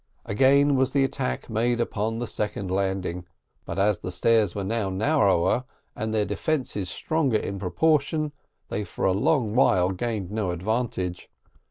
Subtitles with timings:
[0.25, 3.27] Again was the attack made upon the second landing,
[3.65, 5.63] but, as the stairs were now narrower,
[5.95, 8.31] and their defences stronger in proportion,
[8.69, 11.29] they for a long while gained no advantage.